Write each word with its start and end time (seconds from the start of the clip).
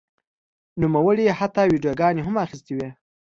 نوموړي 0.81 1.25
حتی 1.39 1.65
ویډیوګانې 1.71 2.21
هم 2.27 2.35
اخیستې 2.45 2.73
وې. 2.77 2.89